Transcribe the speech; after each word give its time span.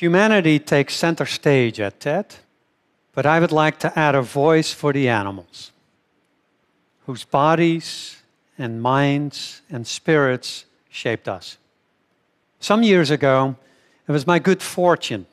Humanity 0.00 0.58
takes 0.58 0.94
center 0.94 1.26
stage 1.26 1.78
at 1.78 2.00
TED, 2.00 2.36
but 3.12 3.26
I 3.26 3.38
would 3.38 3.52
like 3.52 3.78
to 3.80 3.98
add 3.98 4.14
a 4.14 4.22
voice 4.22 4.72
for 4.72 4.94
the 4.94 5.10
animals, 5.10 5.72
whose 7.04 7.24
bodies 7.24 8.16
and 8.56 8.80
minds 8.80 9.60
and 9.68 9.86
spirits 9.86 10.64
shaped 10.88 11.28
us. 11.28 11.58
Some 12.60 12.82
years 12.82 13.10
ago, 13.10 13.56
it 14.08 14.12
was 14.12 14.26
my 14.26 14.38
good 14.38 14.62
fortune 14.62 15.26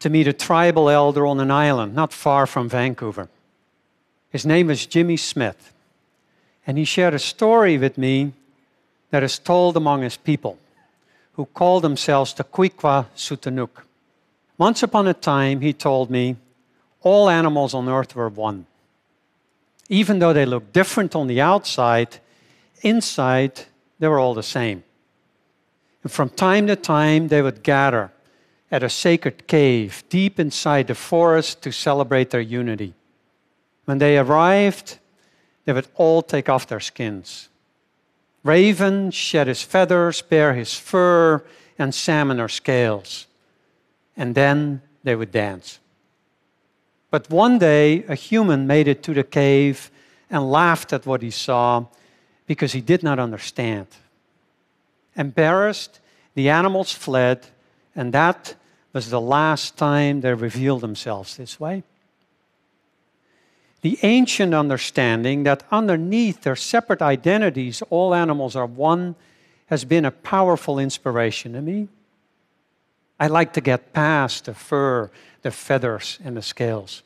to 0.00 0.10
meet 0.10 0.26
a 0.26 0.32
tribal 0.32 0.90
elder 0.90 1.24
on 1.24 1.38
an 1.38 1.52
island 1.52 1.94
not 1.94 2.12
far 2.12 2.48
from 2.48 2.68
Vancouver. 2.68 3.28
His 4.30 4.44
name 4.44 4.66
was 4.66 4.86
Jimmy 4.86 5.18
Smith, 5.18 5.72
and 6.66 6.76
he 6.76 6.84
shared 6.84 7.14
a 7.14 7.20
story 7.20 7.78
with 7.78 7.96
me 7.96 8.32
that 9.10 9.22
is 9.22 9.38
told 9.38 9.76
among 9.76 10.02
his 10.02 10.16
people, 10.16 10.58
who 11.34 11.44
call 11.44 11.78
themselves 11.78 12.34
the 12.34 12.42
Kwikwah 12.42 13.06
Sutanuk. 13.14 13.84
Once 14.60 14.82
upon 14.82 15.08
a 15.08 15.14
time, 15.14 15.62
he 15.62 15.72
told 15.72 16.10
me, 16.10 16.36
all 17.00 17.30
animals 17.30 17.72
on 17.72 17.88
earth 17.88 18.14
were 18.14 18.28
one. 18.28 18.66
Even 19.88 20.18
though 20.18 20.34
they 20.34 20.44
looked 20.44 20.74
different 20.74 21.16
on 21.16 21.28
the 21.28 21.40
outside, 21.40 22.18
inside 22.82 23.62
they 23.98 24.06
were 24.06 24.18
all 24.18 24.34
the 24.34 24.42
same. 24.42 24.84
And 26.02 26.12
from 26.12 26.28
time 26.28 26.66
to 26.66 26.76
time, 26.76 27.28
they 27.28 27.40
would 27.40 27.62
gather 27.62 28.12
at 28.70 28.82
a 28.82 28.90
sacred 28.90 29.46
cave 29.46 30.04
deep 30.10 30.38
inside 30.38 30.88
the 30.88 30.94
forest 30.94 31.62
to 31.62 31.72
celebrate 31.72 32.28
their 32.28 32.42
unity. 32.42 32.92
When 33.86 33.96
they 33.96 34.18
arrived, 34.18 34.98
they 35.64 35.72
would 35.72 35.88
all 35.94 36.20
take 36.20 36.50
off 36.50 36.66
their 36.66 36.80
skins. 36.80 37.48
Raven 38.44 39.10
shed 39.10 39.46
his 39.46 39.62
feathers, 39.62 40.20
bear 40.20 40.52
his 40.52 40.74
fur, 40.74 41.42
and 41.78 41.94
salmon 41.94 42.38
her 42.38 42.48
scales. 42.48 43.26
And 44.20 44.34
then 44.34 44.82
they 45.02 45.16
would 45.16 45.32
dance. 45.32 45.78
But 47.10 47.30
one 47.30 47.58
day, 47.58 48.04
a 48.04 48.14
human 48.14 48.66
made 48.66 48.86
it 48.86 49.02
to 49.04 49.14
the 49.14 49.24
cave 49.24 49.90
and 50.28 50.52
laughed 50.52 50.92
at 50.92 51.06
what 51.06 51.22
he 51.22 51.30
saw 51.30 51.86
because 52.46 52.72
he 52.72 52.82
did 52.82 53.02
not 53.02 53.18
understand. 53.18 53.86
Embarrassed, 55.16 56.00
the 56.34 56.50
animals 56.50 56.92
fled, 56.92 57.46
and 57.96 58.12
that 58.12 58.56
was 58.92 59.08
the 59.08 59.20
last 59.22 59.78
time 59.78 60.20
they 60.20 60.34
revealed 60.34 60.82
themselves 60.82 61.38
this 61.38 61.58
way. 61.58 61.82
The 63.80 63.98
ancient 64.02 64.52
understanding 64.52 65.44
that 65.44 65.62
underneath 65.72 66.42
their 66.42 66.56
separate 66.56 67.00
identities, 67.00 67.82
all 67.88 68.14
animals 68.14 68.54
are 68.54 68.66
one, 68.66 69.14
has 69.68 69.86
been 69.86 70.04
a 70.04 70.10
powerful 70.10 70.78
inspiration 70.78 71.54
to 71.54 71.62
me. 71.62 71.88
I 73.20 73.26
like 73.26 73.52
to 73.52 73.60
get 73.60 73.92
past 73.92 74.46
the 74.46 74.54
fur, 74.54 75.10
the 75.42 75.50
feathers, 75.50 76.18
and 76.24 76.34
the 76.38 76.42
scales. 76.42 77.02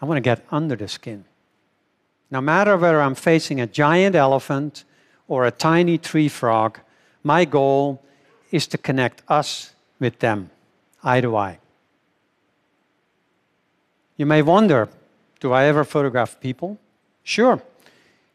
I 0.00 0.04
want 0.04 0.16
to 0.16 0.22
get 0.22 0.46
under 0.52 0.76
the 0.76 0.86
skin. 0.86 1.24
No 2.30 2.40
matter 2.40 2.76
whether 2.76 3.02
I'm 3.02 3.16
facing 3.16 3.60
a 3.60 3.66
giant 3.66 4.14
elephant 4.14 4.84
or 5.26 5.44
a 5.44 5.50
tiny 5.50 5.98
tree 5.98 6.28
frog, 6.28 6.78
my 7.24 7.44
goal 7.44 8.00
is 8.52 8.68
to 8.68 8.78
connect 8.78 9.22
us 9.28 9.74
with 9.98 10.20
them, 10.20 10.50
eye 11.02 11.20
to 11.20 11.36
eye. 11.36 11.58
You 14.16 14.26
may 14.26 14.42
wonder 14.42 14.88
do 15.40 15.52
I 15.52 15.64
ever 15.64 15.82
photograph 15.82 16.38
people? 16.38 16.78
Sure. 17.24 17.60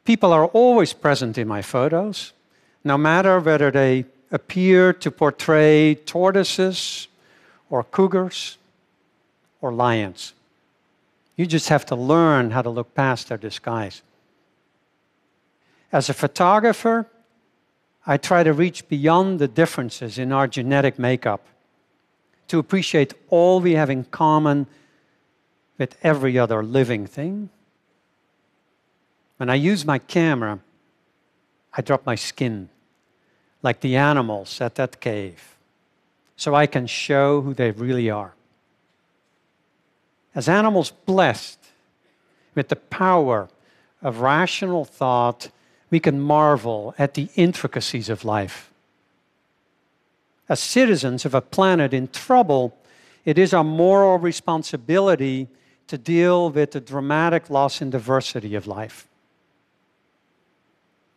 People 0.04 0.34
are 0.34 0.48
always 0.48 0.92
present 0.92 1.38
in 1.38 1.48
my 1.48 1.62
photos, 1.62 2.34
no 2.84 2.98
matter 2.98 3.40
whether 3.40 3.72
they 3.72 4.04
appear 4.32 4.94
to 4.94 5.12
portray 5.12 5.96
tortoises 5.96 7.08
or 7.70 7.84
cougars 7.84 8.58
or 9.62 9.72
lions. 9.72 10.34
You 11.36 11.46
just 11.46 11.70
have 11.70 11.86
to 11.88 11.96
learn 11.96 12.52
how 12.52 12.62
to 12.62 12.70
look 12.70 12.94
past 12.96 13.30
their 13.30 13.38
disguise. 13.38 14.02
As 15.92 16.10
a 16.10 16.14
photographer, 16.14 17.08
I 18.06 18.18
try 18.18 18.44
to 18.44 18.54
reach 18.54 18.88
beyond 18.88 19.40
the 19.40 19.48
differences 19.48 20.18
in 20.18 20.32
our 20.32 20.48
genetic 20.48 20.98
makeup 20.98 21.46
to 22.48 22.60
appreciate 22.60 23.14
all 23.30 23.60
we 23.60 23.74
have 23.74 23.90
in 23.90 24.06
common 24.06 24.68
with 25.78 25.98
every 26.04 26.40
other 26.40 26.64
living 26.64 27.06
thing. 27.06 27.50
When 29.38 29.50
I 29.50 29.56
use 29.56 29.86
my 29.86 30.00
camera, 30.00 30.60
I 31.74 31.82
drop 31.82 32.06
my 32.06 32.16
skin 32.16 32.70
like 33.68 33.82
the 33.82 33.98
animals 33.98 34.62
at 34.62 34.76
that 34.76 35.02
cave 35.02 35.58
so 36.38 36.56
I 36.56 36.68
can 36.68 36.88
show 36.88 37.42
who 37.42 37.54
they 37.54 37.72
really 37.72 38.10
are. 38.10 38.34
As 40.34 40.48
animals 40.48 40.94
blessed 41.06 41.60
with 42.56 42.70
the 42.70 42.78
power 42.78 43.50
of 44.02 44.22
rational 44.22 44.86
thought, 44.86 45.50
we 45.90 46.00
can 46.00 46.18
marvel 46.22 46.96
at 46.98 47.16
the 47.16 47.28
intricacies 47.36 48.08
of 48.08 48.24
life. 48.24 48.72
As 50.48 50.62
citizens 50.62 51.26
of 51.26 51.34
a 51.36 51.42
planet 51.42 51.94
in 51.94 52.08
trouble, 52.08 52.66
it 53.26 53.38
is 53.38 53.54
our 53.54 53.66
moral 53.66 54.18
responsibility 54.18 55.50
to 55.88 55.98
deal 55.98 56.50
with 56.52 56.72
the 56.72 56.80
dramatic 56.80 57.50
loss 57.50 57.82
in 57.82 57.90
diversity 57.90 58.56
of 58.56 58.66
life. 58.66 59.10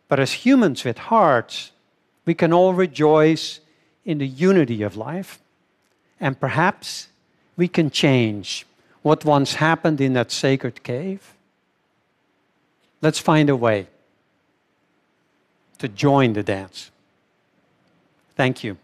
But 0.09 0.19
as 0.19 0.45
humans 0.45 0.83
with 0.83 0.97
hearts, 0.97 1.71
we 2.25 2.33
can 2.33 2.53
all 2.53 2.73
rejoice 2.73 3.59
in 4.05 4.17
the 4.17 4.27
unity 4.27 4.81
of 4.81 4.95
life, 4.95 5.39
and 6.19 6.39
perhaps 6.39 7.07
we 7.57 7.67
can 7.67 7.89
change 7.89 8.65
what 9.01 9.25
once 9.25 9.55
happened 9.55 9.99
in 9.99 10.13
that 10.13 10.31
sacred 10.31 10.83
cave. 10.83 11.33
Let's 13.01 13.19
find 13.19 13.49
a 13.49 13.55
way 13.55 13.87
to 15.79 15.87
join 15.87 16.33
the 16.33 16.43
dance. 16.43 16.91
Thank 18.35 18.63
you. 18.63 18.77